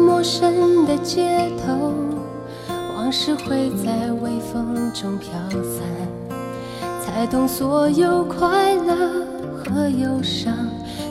[0.00, 1.92] 陌生的街头，
[2.96, 5.30] 往事会在微风中飘
[5.62, 6.38] 散，
[7.00, 8.94] 才懂所有快乐
[9.56, 10.54] 和忧伤，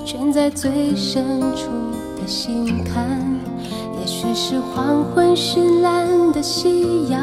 [0.05, 1.69] 全在最深处
[2.19, 3.05] 的心坎。
[3.99, 7.21] 也许是黄昏绚烂的夕阳，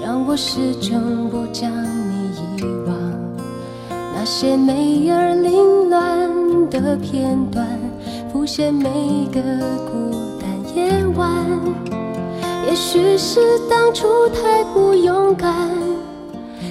[0.00, 2.96] 让我始终不将你遗忘。
[4.14, 7.66] 那些美而凌乱的片段。
[8.32, 8.90] 浮现每
[9.32, 9.40] 个
[9.86, 10.13] 孤
[12.66, 15.54] 也许是当初太不勇敢，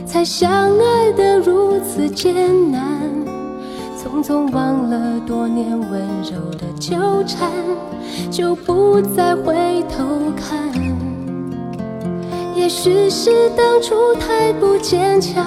[0.06, 2.82] 才相爱的如此艰难。
[3.96, 7.50] 匆匆忘了多年温柔的纠缠，
[8.30, 10.04] 就不再回头
[10.36, 10.74] 看。
[12.54, 15.46] 也许是当初太不坚强，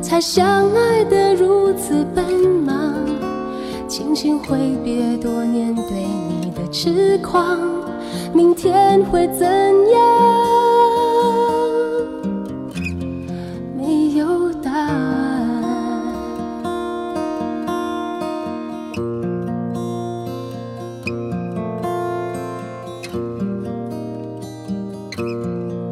[0.00, 2.24] 才相爱的如此奔
[2.64, 2.94] 忙。
[3.88, 5.82] 轻轻挥别多年对
[6.72, 7.58] 痴狂，
[8.32, 10.00] 明天会怎样？
[13.76, 15.52] 没有答案。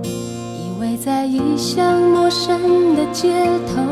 [0.02, 3.82] 依偎在异乡陌生的街头。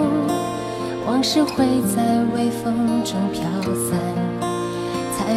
[1.06, 1.64] 往事会
[1.94, 2.02] 在
[2.34, 3.42] 微风中飘
[3.74, 3.98] 散，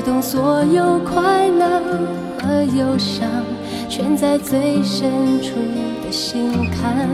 [0.01, 1.79] 才懂所有快乐
[2.41, 3.27] 和忧伤，
[3.87, 5.51] 全在最深处
[6.03, 7.07] 的心坎。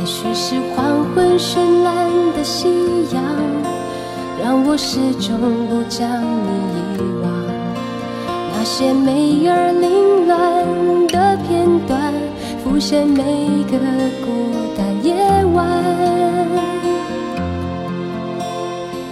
[0.00, 2.68] 也许是黄昏绚烂的夕
[3.14, 3.22] 阳，
[4.42, 7.30] 让我始终不将你遗忘。
[8.52, 12.12] 那些美而凌乱的片段，
[12.64, 13.22] 浮现每
[13.70, 13.78] 个
[14.24, 15.14] 孤单夜
[15.54, 16.67] 晚。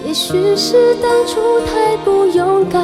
[0.06, 2.80] 也许是当初太不勇敢，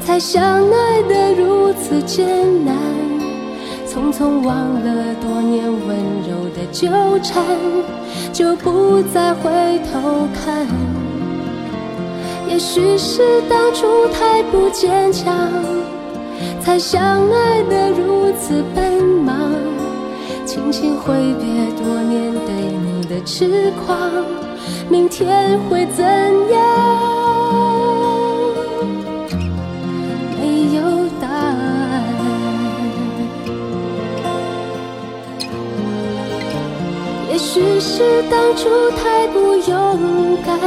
[0.00, 2.76] 才相爱的如此艰难。
[3.84, 6.88] 匆匆忘了多年温柔的纠
[7.20, 7.44] 缠，
[8.32, 9.50] 就不再回
[9.92, 10.68] 头看。
[12.48, 15.50] 也许是当初太不坚强，
[16.60, 19.50] 才相爱的如此奔忙。
[20.46, 22.54] 轻轻挥别多年对
[22.86, 23.98] 你的痴狂。
[24.90, 26.60] 明天会怎样？
[30.40, 30.80] 没有
[31.20, 32.04] 答案。
[37.30, 40.58] 也许是当初太不勇敢，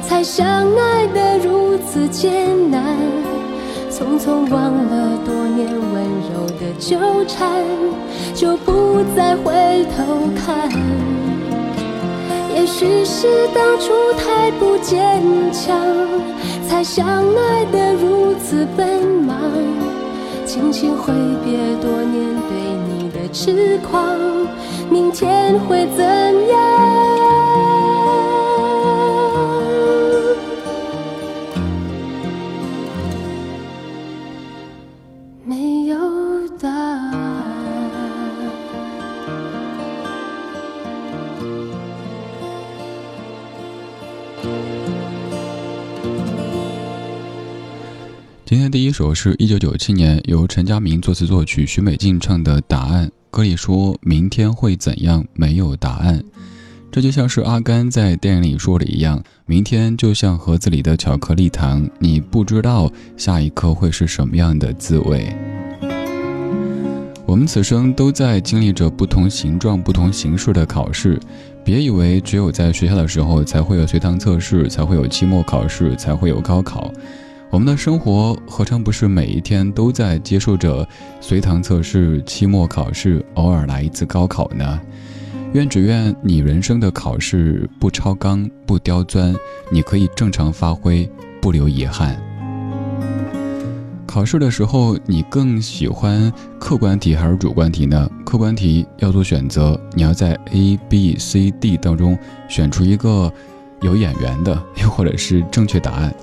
[0.00, 2.96] 才相爱的如此艰难。
[3.90, 6.02] 匆匆忘了多年温
[6.32, 6.96] 柔的纠
[7.26, 7.62] 缠，
[8.34, 11.21] 就不再回头看。
[12.54, 15.76] 也许是当初太不坚强，
[16.68, 19.36] 才相爱的如此奔忙。
[20.46, 21.12] 轻轻挥
[21.44, 22.56] 别多年对
[22.88, 24.18] 你的痴狂，
[24.90, 26.04] 明天会怎
[26.48, 26.71] 样？
[49.02, 53.08] 首是一九九七年由陈佳明作词作曲，徐美静唱的《答案》。
[53.32, 56.22] 歌里说明天会怎样，没有答案。
[56.88, 65.34] 这就像是阿甘在电影里说的一样，明天就像盒子里的巧克力糖，你不知道下一刻会是什么样的滋味。
[67.26, 71.18] 我们此生都在经历着不同形状、不同形式的考试，
[71.64, 76.92] 别以为只有在学校的时候才会有随堂测试，才会有期末考试，才会有高考。
[77.52, 80.88] 我们的生活何尝不是每一天都在接受着
[81.20, 84.80] 随堂测试、期末考试，偶尔来一次高考呢？
[85.52, 89.36] 愿只愿你人生的考试不超纲、不刁钻，
[89.70, 91.06] 你可以正常发挥，
[91.42, 92.18] 不留遗憾。
[94.06, 98.10] 考试的时候，你更喜欢客观题还是主观题呢？
[98.24, 103.30] 客观题要做选择，你要在 A、B、C、D 当中选出一个
[103.82, 106.14] 有眼缘的，又或者是正确答案。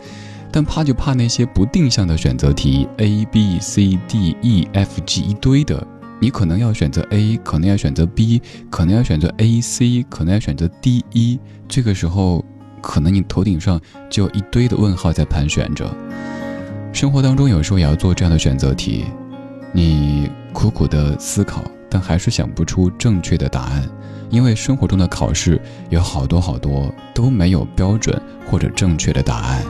[0.52, 5.86] 但怕就怕那些不定向的选择题，A、B、C、D、E、F、G 一堆的，
[6.20, 11.40] 你可能要选择 A，可能要选择 B，可能要选择 A、C，可能要选择 D、E。
[11.68, 12.44] 这个时候。
[12.82, 13.78] 可能你头顶上
[14.10, 15.94] 就有一堆的问号在盘旋着。
[16.94, 19.04] 生活当中有时候也要做这样的选择题，
[19.74, 23.86] 你苦苦的思考，但还是想不出正确的答案，
[24.30, 28.18] 因为生活中的考试有好多好多都没有标准
[28.50, 29.62] 或者正确的答案。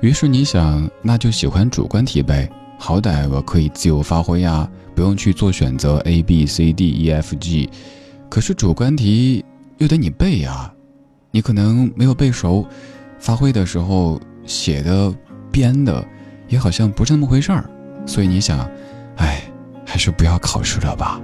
[0.00, 7.70] 于是你想，那就喜欢主观题呗，好歹我可以自由发挥呀，不用去做选择 A B C D E F G。
[8.28, 9.44] 可是主观题
[9.78, 10.70] 又得你背呀。
[11.30, 12.64] 你可能没有背熟，
[13.18, 15.12] 发挥的时候写的
[15.50, 16.06] 编的
[16.48, 17.68] 也好像不是那么回事儿，
[18.06, 18.68] 所以你想，
[19.16, 19.42] 哎，
[19.84, 21.20] 还是不要考试了吧。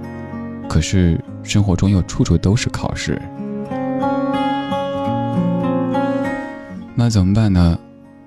[0.67, 3.21] 可是生活中又处处都是考试，
[6.95, 7.79] 那怎么办呢？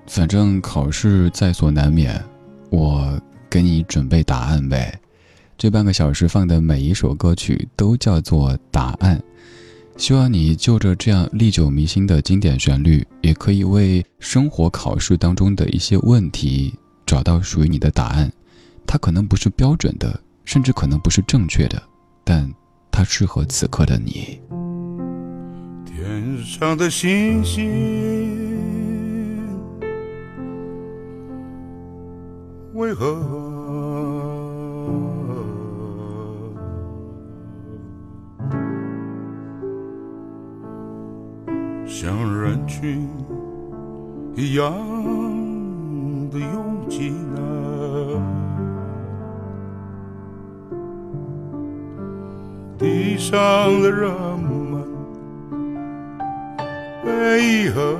[0.07, 2.23] 反正考试在所难免，
[2.69, 3.19] 我
[3.49, 4.97] 给你准备答案呗。
[5.57, 9.21] 这半个小时放的每一首歌曲都叫做答案。
[9.97, 16.73] 希望你就着这样历久弥新的经典旋律，也可以为生活考试当中的一些问题
[17.05, 18.29] 找到属于你的答案。
[18.85, 21.81] 它可能不是标准的，甚至可能不是正确的，
[22.25, 22.53] 但
[22.91, 24.39] 它适合此刻的你。
[25.85, 28.84] 天上的星星
[32.75, 33.15] 为何？
[41.87, 43.07] 像人群
[44.35, 44.73] 一样
[46.29, 48.21] 的拥挤呢？
[52.77, 53.33] 地上
[53.81, 54.83] 的人们
[57.05, 57.97] 为何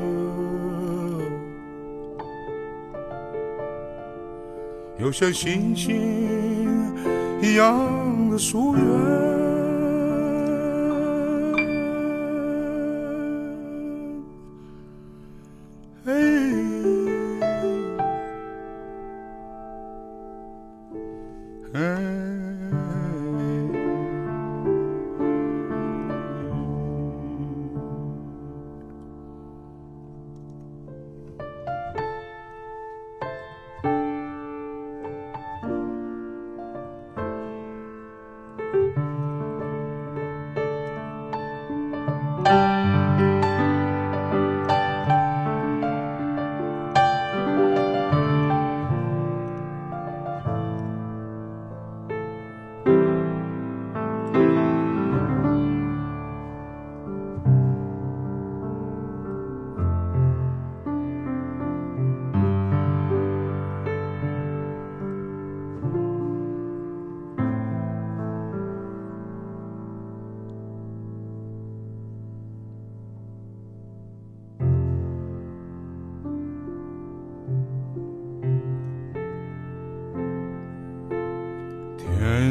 [5.12, 6.96] 像星星
[7.42, 9.25] 一样的疏远？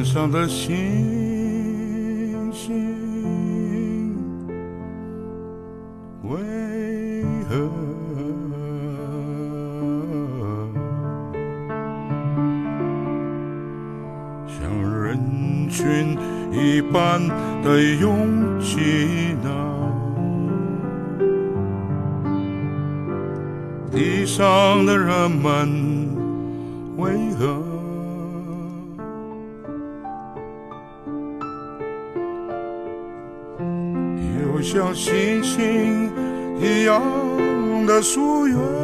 [0.04, 0.72] 上的星
[2.52, 4.14] 星
[6.22, 6.36] 为
[7.48, 7.68] 何
[14.46, 14.60] 像
[15.02, 15.18] 人
[15.68, 16.16] 群
[16.52, 17.26] 一般
[17.62, 19.50] 的拥挤呢？
[23.90, 26.03] 地上的人们
[34.94, 36.12] 星星
[36.60, 37.02] 一样
[37.86, 38.83] 的疏远。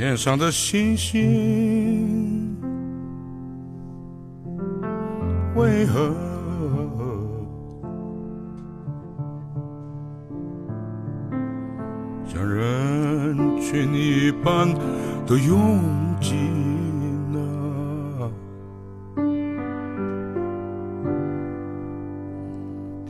[0.00, 2.56] 天上的星星
[5.54, 6.14] 为何
[12.26, 14.72] 像人群一般
[15.26, 15.78] 的拥
[16.18, 16.34] 挤
[17.30, 18.32] 呢？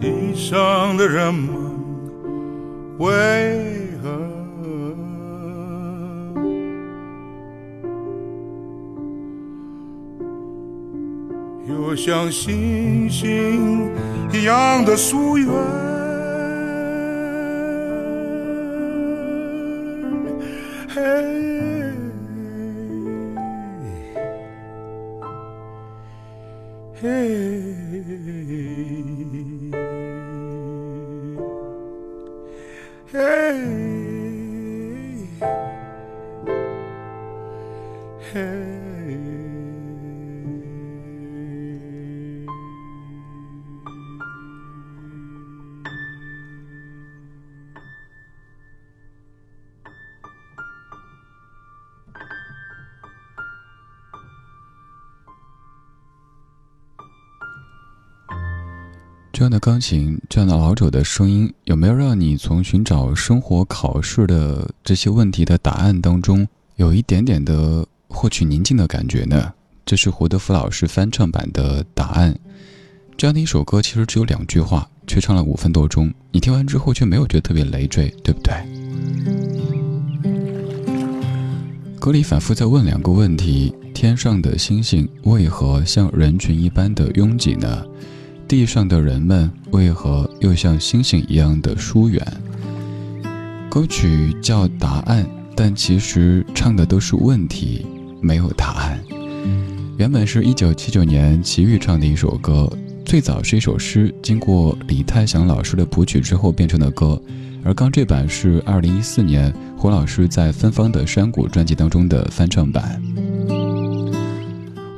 [0.00, 1.54] 地上的人们
[2.98, 3.69] 为
[12.02, 13.92] 像星星
[14.32, 15.46] 一样的疏远，
[59.40, 69.50] 这样的钢琴，这样的老者的声音，有没有让你从寻找生活考试的这些问题的答案当中，有一点点的获取宁静的感觉呢？
[69.86, 72.38] 这是胡德夫老师翻唱版的答案。
[73.16, 76.12] 这样的一首歌，其实只有两句话，却唱了五分多钟。
[76.30, 78.52] 你听完之后，却没有觉得特别累赘，对不对？
[81.98, 87.82] 歌里反复在问两个问题：天上的星星为何像人群一般的拥挤呢？
[88.50, 92.20] 地上的人们为何又像星星一样的疏远？
[93.70, 95.22] 歌曲叫《答案》，
[95.54, 97.86] 但其实唱的都是问题，
[98.20, 99.00] 没有答案。
[99.96, 102.68] 原本是一九七九年齐豫唱的一首歌，
[103.04, 107.22] 最早是一首诗，经过李泰祥老师的谱曲之后变成的歌。
[107.62, 113.00] 而刚这版是二零一四年胡老师在《芬芳的山谷》专辑当中的翻唱版。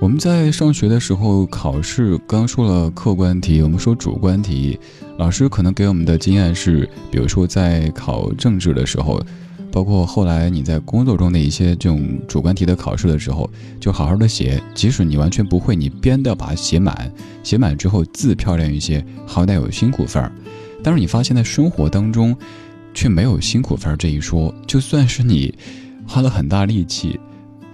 [0.02, 4.76] 我们在上学的时候考试，刚说了客观题，我们说主观题，
[5.16, 9.22] 老师可能给我们的经验是，比如说在考政治的时候，
[9.70, 17.08] 包括后来你在工作中的一些这种主观题的考试的时候，就好好的写，即使你完全不会，你编的把它写满，
[17.44, 20.32] 写满之后字漂亮一些，好歹有辛苦分儿。
[20.82, 22.36] 但是你发现在生活当中，
[22.92, 25.54] 却没有辛苦分这一说，就算是你
[26.08, 27.20] 花了很大力气。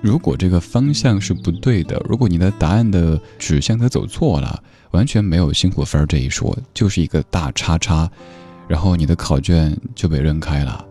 [0.01, 4.63] 如果这个方向是不对的，如果你的答案的指向它走错了，
[4.93, 8.09] 完全没有辛苦分这一说，就是一个大叉叉，
[8.69, 10.85] 然后你的考卷就被扔开了。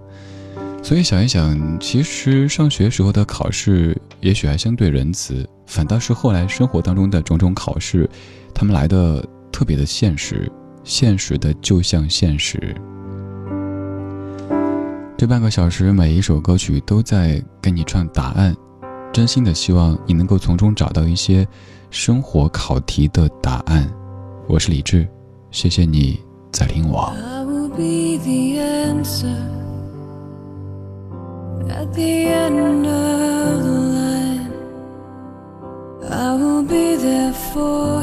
[0.83, 8.09] 所以想一想，其实上学时候的考试也许还相对仁慈，反倒是后来生活当中的种种考试，
[8.53, 10.51] 他们来的特别的现实，
[10.83, 12.75] 现实的就像现实。
[15.17, 18.55] 这半个小时，每一首歌曲都在给你唱答案。
[19.17, 21.43] 真心的希望你能够从中找到一些
[21.89, 23.91] 生活考题的答案。
[24.47, 25.07] 我是李志，
[25.49, 26.19] 谢谢你
[26.51, 27.11] 在听我。
[27.15, 27.97] the night
[36.13, 37.96] has been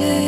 [0.00, 0.27] it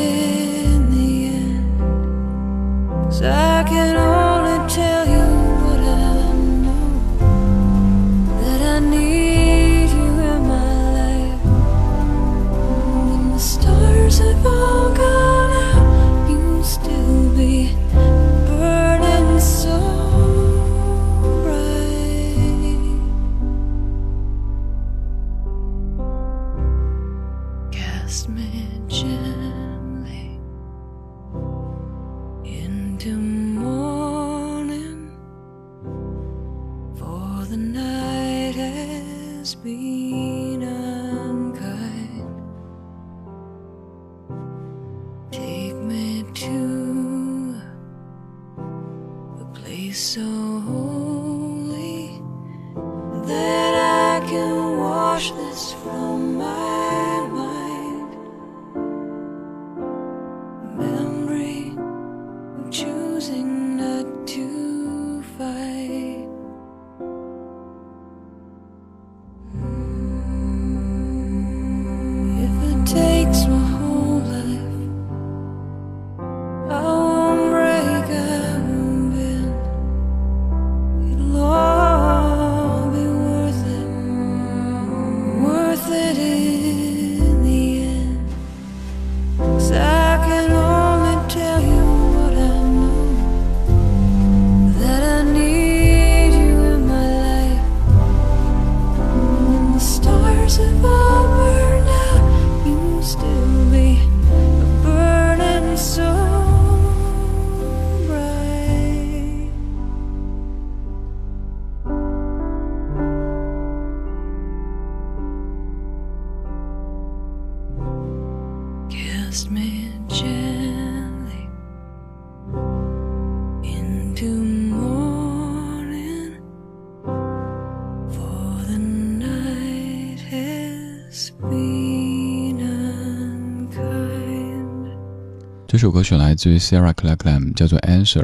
[135.80, 138.22] 这首歌曲来自于 Sarah Clackham，叫做《Answer》。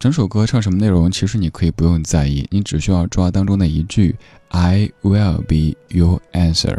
[0.00, 4.16] 整首歌唱什么内容，其实你可以不用在意，你只需要抓当中的一句
[4.48, 6.76] “I will be your answer”。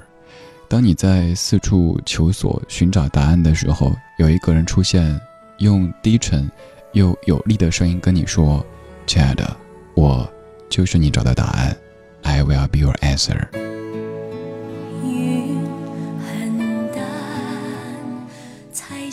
[0.68, 5.18] 当你在四处求索、寻找答案的时候，有一个人出现，
[5.60, 6.52] 用低沉
[6.92, 8.62] 又有力的声音跟你说
[9.08, 9.56] ：“亲爱的，
[9.96, 10.30] 我
[10.70, 11.74] 就是你找的答案。
[12.24, 13.48] ”I will be your answer。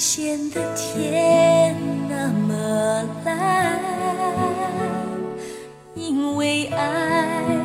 [0.02, 1.76] 显的天
[2.08, 3.80] 那么蓝，
[5.94, 7.56] 因为爱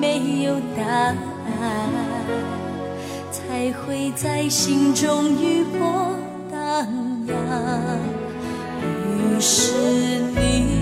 [0.00, 1.14] 没有答案，
[3.30, 6.16] 才会在心中余波
[6.50, 6.86] 荡
[7.26, 7.34] 漾。
[8.82, 9.72] 于是
[10.34, 10.73] 你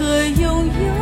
[0.00, 0.99] 和永远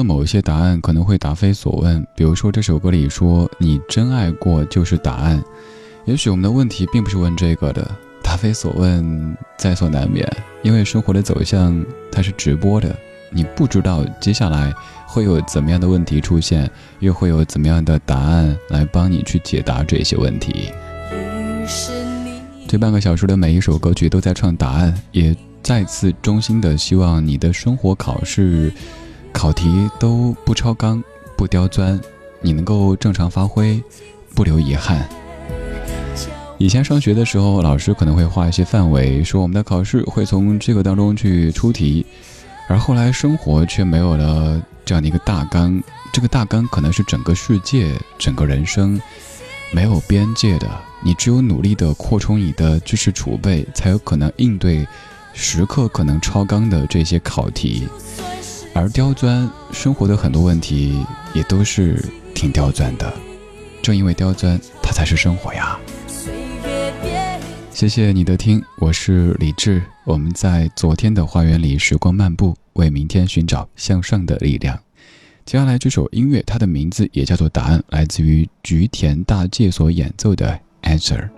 [0.00, 5.42] 的某一些答案可能会答非所问，比如说这首歌里说“你真爱过就是答案”，
[6.06, 7.86] 也许我们的问题并不是问这个的，
[8.22, 10.26] 答非所问在所难免，
[10.62, 12.96] 因为生活的走向它是直播的，
[13.30, 14.72] 你不知道接下来
[15.06, 20.70] 会有怎么样的问题出现，又会有怎么样的答案来帮你去解答这些问题。
[22.66, 28.72] 这半个小时的每一首歌曲都在唱答案，也再次衷心的希望你的生活考试。
[29.32, 31.02] 考题都不超纲，
[31.36, 31.98] 不刁钻，
[32.40, 33.82] 你能够正常发挥，
[34.34, 35.08] 不留遗憾。
[36.58, 42.04] 以前上学的时候，老师可能会画一些范围，说我们的考试会从这个当中去出题，
[42.68, 49.00] 而后来生活却没有了这样的一个大纲，这个大纲可能是整个世界、整个人生，
[49.72, 50.68] 没有边界的，
[51.02, 54.86] 你只有努力的扩充你的知识储备，才有可能应对
[55.32, 57.88] 时刻可能超纲的这些考题。
[58.72, 61.04] 而刁钻生活的很多问题
[61.34, 62.02] 也都是
[62.34, 63.12] 挺刁钻的，
[63.82, 65.78] 正因为刁钻，它才是生活呀。
[67.70, 74.78] 谢谢你的听，我是李志，我们在昨天的花园里时光漫步，为明天寻找向上的力量。
[75.44, 81.28] 接下来这首音乐，它的名字也叫做《答案》，来自于菊田大介所演奏的《Answer》。